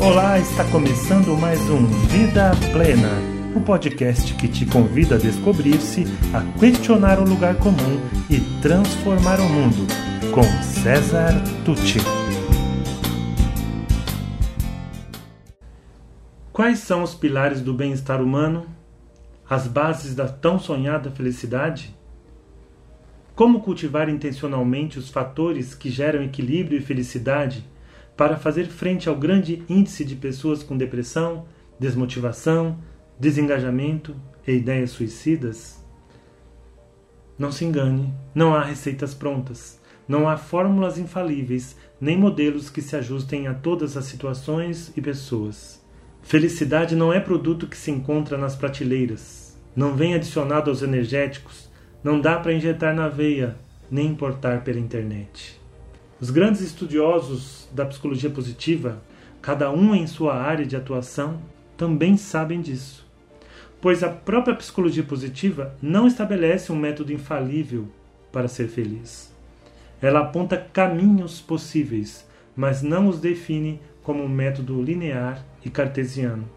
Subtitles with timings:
[0.00, 3.10] Olá, está começando mais um Vida Plena,
[3.52, 7.98] o um podcast que te convida a descobrir-se, a questionar o lugar comum
[8.30, 9.88] e transformar o mundo,
[10.32, 11.32] com César
[11.64, 11.98] Tucci.
[16.52, 18.66] Quais são os pilares do bem-estar humano?
[19.50, 21.92] As bases da tão sonhada felicidade?
[23.34, 27.64] Como cultivar intencionalmente os fatores que geram equilíbrio e felicidade?
[28.18, 31.46] Para fazer frente ao grande índice de pessoas com depressão,
[31.78, 32.76] desmotivação,
[33.16, 35.80] desengajamento e ideias suicidas?
[37.38, 42.96] Não se engane, não há receitas prontas, não há fórmulas infalíveis, nem modelos que se
[42.96, 45.80] ajustem a todas as situações e pessoas.
[46.20, 51.70] Felicidade não é produto que se encontra nas prateleiras, não vem adicionado aos energéticos,
[52.02, 53.56] não dá para injetar na veia,
[53.88, 55.57] nem importar pela internet.
[56.20, 59.00] Os grandes estudiosos da psicologia positiva,
[59.40, 61.40] cada um em sua área de atuação,
[61.76, 63.06] também sabem disso.
[63.80, 67.86] Pois a própria psicologia positiva não estabelece um método infalível
[68.32, 69.32] para ser feliz.
[70.02, 76.48] Ela aponta caminhos possíveis, mas não os define como um método linear e cartesiano.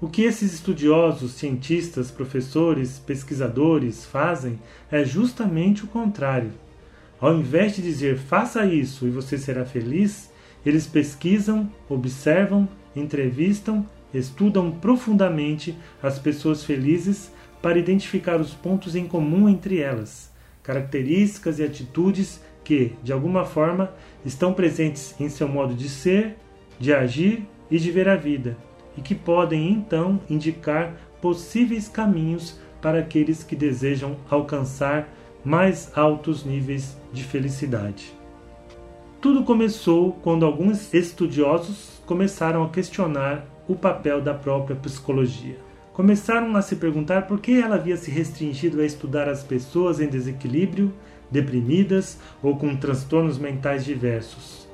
[0.00, 4.60] O que esses estudiosos, cientistas, professores, pesquisadores fazem
[4.92, 6.52] é justamente o contrário
[7.24, 10.30] ao invés de dizer faça isso e você será feliz,
[10.64, 19.48] eles pesquisam, observam, entrevistam, estudam profundamente as pessoas felizes para identificar os pontos em comum
[19.48, 20.30] entre elas,
[20.62, 26.36] características e atitudes que, de alguma forma, estão presentes em seu modo de ser,
[26.78, 28.54] de agir e de ver a vida,
[28.98, 35.08] e que podem então indicar possíveis caminhos para aqueles que desejam alcançar
[35.44, 38.12] mais altos níveis de felicidade.
[39.20, 45.56] Tudo começou quando alguns estudiosos começaram a questionar o papel da própria psicologia.
[45.92, 50.08] Começaram a se perguntar por que ela havia se restringido a estudar as pessoas em
[50.08, 50.92] desequilíbrio,
[51.30, 54.68] deprimidas ou com transtornos mentais diversos.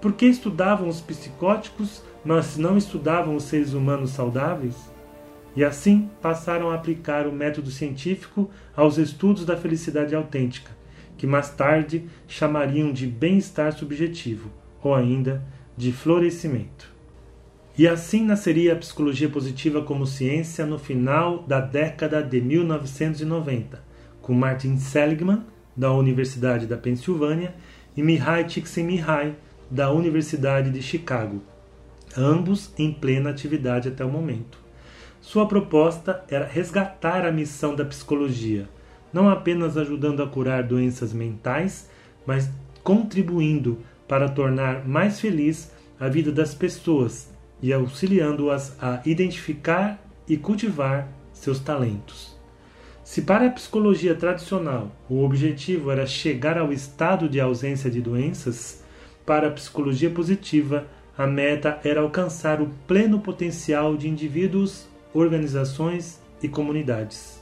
[0.00, 4.76] Por que estudavam os psicóticos, mas não estudavam os seres humanos saudáveis?
[5.56, 10.70] E assim passaram a aplicar o método científico aos estudos da felicidade autêntica,
[11.16, 14.50] que mais tarde chamariam de bem-estar subjetivo,
[14.82, 15.42] ou ainda
[15.76, 16.90] de florescimento.
[17.76, 23.82] E assim nasceria a psicologia positiva como ciência no final da década de 1990,
[24.20, 25.42] com Martin Seligman,
[25.76, 27.54] da Universidade da Pensilvânia,
[27.96, 29.34] e Mihai Csikszentmihalyi,
[29.70, 31.42] da Universidade de Chicago,
[32.16, 34.59] ambos em plena atividade até o momento.
[35.20, 38.68] Sua proposta era resgatar a missão da psicologia,
[39.12, 41.88] não apenas ajudando a curar doenças mentais,
[42.26, 42.50] mas
[42.82, 43.78] contribuindo
[44.08, 47.30] para tornar mais feliz a vida das pessoas
[47.60, 52.38] e auxiliando-as a identificar e cultivar seus talentos.
[53.04, 58.82] Se para a psicologia tradicional o objetivo era chegar ao estado de ausência de doenças,
[59.26, 60.86] para a psicologia positiva
[61.16, 67.40] a meta era alcançar o pleno potencial de indivíduos organizações e comunidades.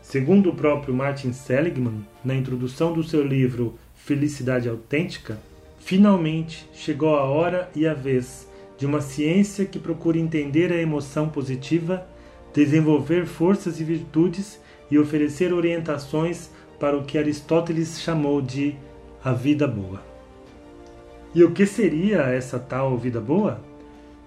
[0.00, 5.38] Segundo o próprio Martin Seligman, na introdução do seu livro Felicidade Autêntica,
[5.78, 11.28] finalmente chegou a hora e a vez de uma ciência que procure entender a emoção
[11.28, 12.06] positiva,
[12.52, 18.74] desenvolver forças e virtudes e oferecer orientações para o que Aristóteles chamou de
[19.22, 20.02] a vida boa.
[21.34, 23.60] E o que seria essa tal vida boa?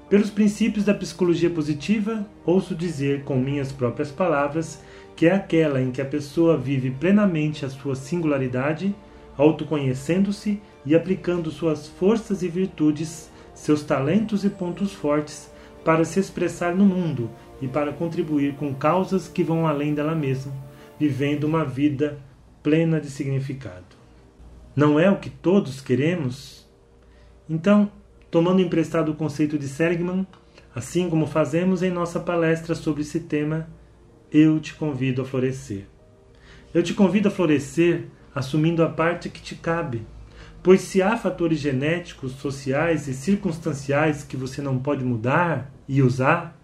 [0.09, 4.79] Pelos princípios da psicologia positiva, ouço dizer com minhas próprias palavras
[5.15, 8.93] que é aquela em que a pessoa vive plenamente a sua singularidade,
[9.35, 15.49] autoconhecendo-se e aplicando suas forças e virtudes, seus talentos e pontos fortes
[15.83, 17.29] para se expressar no mundo
[17.59, 20.53] e para contribuir com causas que vão além dela mesma,
[20.99, 22.19] vivendo uma vida
[22.61, 23.95] plena de significado.
[24.75, 26.67] Não é o que todos queremos?
[27.49, 27.89] Então,
[28.35, 30.27] tomando emprestado o conceito de Seligman,
[30.75, 33.65] assim como fazemos em nossa palestra sobre esse tema,
[34.29, 35.85] eu te convido a florescer.
[36.73, 40.05] Eu te convido a florescer assumindo a parte que te cabe,
[40.61, 46.59] pois se há fatores genéticos, sociais e circunstanciais que você não pode mudar e usar,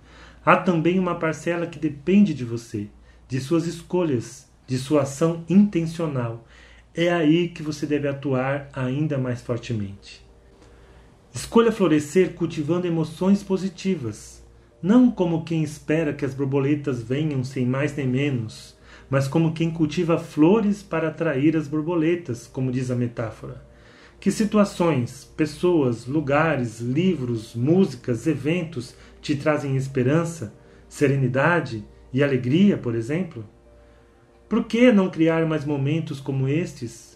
[0.46, 2.90] há também uma parcela que depende de você,
[3.30, 6.46] de suas escolhas, de sua ação intencional.
[6.94, 10.30] É aí que você deve atuar ainda mais fortemente.
[11.34, 14.44] Escolha florescer cultivando emoções positivas,
[14.84, 18.76] não como quem espera que as borboletas venham sem mais nem menos,
[19.10, 23.66] mas como quem cultiva flores para atrair as borboletas, como diz a metáfora.
[24.20, 30.54] Que situações, pessoas, lugares, livros, músicas, eventos te trazem esperança,
[30.90, 33.48] serenidade e alegria, por exemplo?
[34.50, 37.11] Por que não criar mais momentos como estes?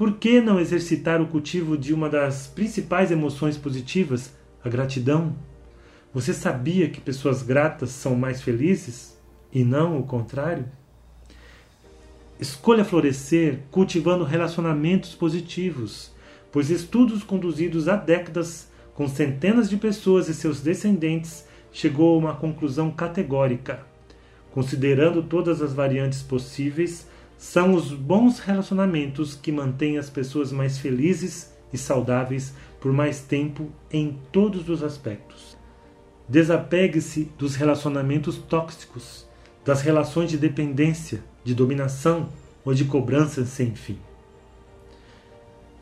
[0.00, 4.32] Por que não exercitar o cultivo de uma das principais emoções positivas,
[4.64, 5.36] a gratidão?
[6.14, 9.14] Você sabia que pessoas gratas são mais felizes
[9.52, 10.64] e não o contrário?
[12.40, 16.10] Escolha florescer cultivando relacionamentos positivos,
[16.50, 22.34] pois estudos conduzidos há décadas com centenas de pessoas e seus descendentes chegou a uma
[22.34, 23.84] conclusão categórica.
[24.50, 27.06] Considerando todas as variantes possíveis,
[27.40, 33.70] são os bons relacionamentos que mantêm as pessoas mais felizes e saudáveis por mais tempo
[33.90, 35.56] em todos os aspectos.
[36.28, 39.26] Desapegue-se dos relacionamentos tóxicos,
[39.64, 42.28] das relações de dependência, de dominação
[42.62, 43.98] ou de cobrança sem fim.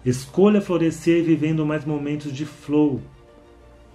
[0.07, 3.03] Escolha florescer vivendo mais momentos de flow.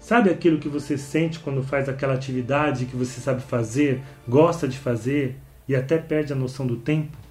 [0.01, 4.77] Sabe aquilo que você sente quando faz aquela atividade que você sabe fazer, gosta de
[4.77, 7.22] fazer e até perde a noção do tempo?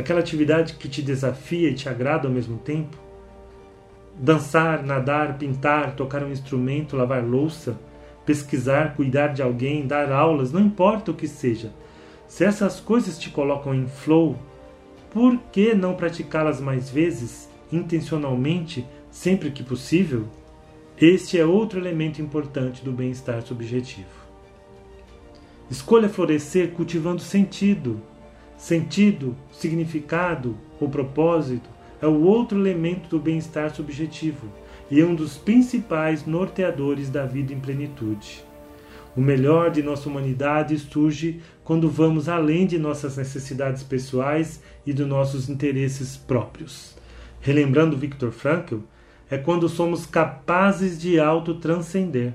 [0.00, 2.96] Aquela atividade que te desafia e te agrada ao mesmo tempo?
[4.18, 7.78] Dançar, nadar, pintar, tocar um instrumento, lavar louça,
[8.24, 11.70] pesquisar, cuidar de alguém, dar aulas, não importa o que seja.
[12.26, 14.38] Se essas coisas te colocam em flow,
[15.10, 20.24] por que não praticá-las mais vezes, intencionalmente, sempre que possível?
[20.96, 24.08] Este é outro elemento importante do bem-estar subjetivo.
[25.70, 28.00] Escolha florescer cultivando sentido.
[28.60, 31.68] Sentido, significado ou propósito
[32.00, 34.52] é o outro elemento do bem-estar subjetivo
[34.90, 38.44] e é um dos principais norteadores da vida em plenitude.
[39.16, 45.08] O melhor de nossa humanidade surge quando vamos além de nossas necessidades pessoais e dos
[45.08, 46.94] nossos interesses próprios.
[47.40, 48.80] Relembrando Viktor Frankl,
[49.30, 52.34] é quando somos capazes de autotranscender,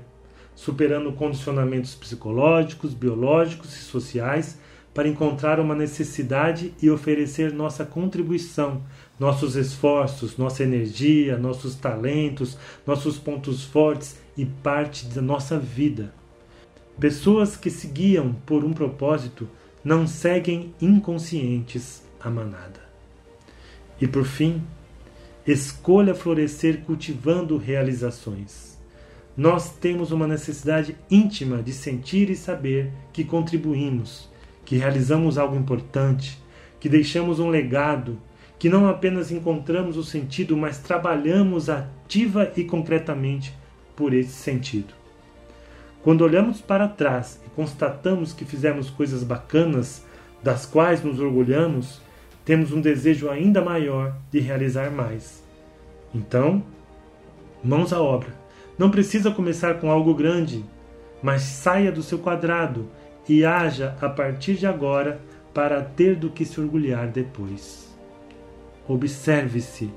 [0.56, 4.58] superando condicionamentos psicológicos, biológicos e sociais
[4.96, 8.80] para encontrar uma necessidade e oferecer nossa contribuição,
[9.20, 12.56] nossos esforços, nossa energia, nossos talentos,
[12.86, 16.14] nossos pontos fortes e parte da nossa vida.
[16.98, 19.46] Pessoas que se guiam por um propósito
[19.84, 22.80] não seguem inconscientes a manada.
[24.00, 24.62] E por fim,
[25.46, 28.78] escolha florescer cultivando realizações.
[29.36, 34.34] Nós temos uma necessidade íntima de sentir e saber que contribuímos,
[34.66, 36.38] que realizamos algo importante,
[36.78, 38.20] que deixamos um legado,
[38.58, 43.54] que não apenas encontramos o sentido, mas trabalhamos ativa e concretamente
[43.94, 44.92] por esse sentido.
[46.02, 50.04] Quando olhamos para trás e constatamos que fizemos coisas bacanas,
[50.42, 52.00] das quais nos orgulhamos,
[52.44, 55.42] temos um desejo ainda maior de realizar mais.
[56.14, 56.62] Então,
[57.62, 58.28] mãos à obra.
[58.78, 60.64] Não precisa começar com algo grande,
[61.22, 62.88] mas saia do seu quadrado
[63.28, 65.20] e haja a partir de agora
[65.52, 67.94] para ter do que se orgulhar depois.
[68.88, 69.90] Observe-se.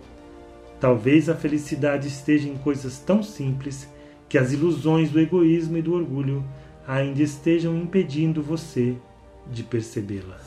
[0.79, 3.87] Talvez a felicidade esteja em coisas tão simples
[4.29, 6.43] que as ilusões do egoísmo e do orgulho
[6.87, 8.95] ainda estejam impedindo você
[9.51, 10.39] de percebê-la.